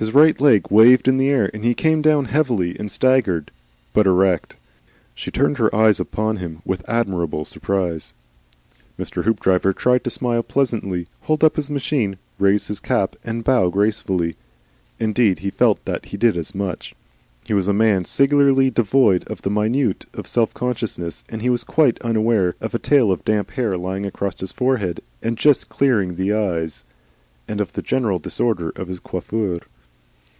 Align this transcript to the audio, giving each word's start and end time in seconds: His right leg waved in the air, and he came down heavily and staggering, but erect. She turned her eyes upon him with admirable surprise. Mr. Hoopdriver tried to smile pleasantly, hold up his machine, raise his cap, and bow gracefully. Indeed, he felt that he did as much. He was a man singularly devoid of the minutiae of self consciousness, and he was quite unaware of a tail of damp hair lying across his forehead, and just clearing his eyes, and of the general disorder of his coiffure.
His 0.00 0.14
right 0.14 0.40
leg 0.40 0.66
waved 0.70 1.08
in 1.08 1.18
the 1.18 1.28
air, 1.28 1.50
and 1.52 1.64
he 1.64 1.74
came 1.74 2.02
down 2.02 2.26
heavily 2.26 2.76
and 2.78 2.88
staggering, 2.88 3.46
but 3.92 4.06
erect. 4.06 4.54
She 5.12 5.32
turned 5.32 5.58
her 5.58 5.74
eyes 5.74 5.98
upon 5.98 6.36
him 6.36 6.62
with 6.64 6.88
admirable 6.88 7.44
surprise. 7.44 8.14
Mr. 8.96 9.24
Hoopdriver 9.24 9.72
tried 9.72 10.04
to 10.04 10.10
smile 10.10 10.44
pleasantly, 10.44 11.08
hold 11.22 11.42
up 11.42 11.56
his 11.56 11.68
machine, 11.68 12.16
raise 12.38 12.68
his 12.68 12.78
cap, 12.78 13.16
and 13.24 13.42
bow 13.42 13.70
gracefully. 13.70 14.36
Indeed, 15.00 15.40
he 15.40 15.50
felt 15.50 15.84
that 15.84 16.04
he 16.06 16.16
did 16.16 16.36
as 16.36 16.54
much. 16.54 16.94
He 17.42 17.52
was 17.52 17.66
a 17.66 17.72
man 17.72 18.04
singularly 18.04 18.70
devoid 18.70 19.24
of 19.26 19.42
the 19.42 19.50
minutiae 19.50 20.06
of 20.14 20.28
self 20.28 20.54
consciousness, 20.54 21.24
and 21.28 21.42
he 21.42 21.50
was 21.50 21.64
quite 21.64 22.00
unaware 22.02 22.54
of 22.60 22.72
a 22.72 22.78
tail 22.78 23.10
of 23.10 23.24
damp 23.24 23.50
hair 23.50 23.76
lying 23.76 24.06
across 24.06 24.38
his 24.38 24.52
forehead, 24.52 25.00
and 25.24 25.36
just 25.36 25.68
clearing 25.68 26.16
his 26.16 26.32
eyes, 26.36 26.84
and 27.48 27.60
of 27.60 27.72
the 27.72 27.82
general 27.82 28.20
disorder 28.20 28.70
of 28.76 28.86
his 28.86 29.00
coiffure. 29.00 29.58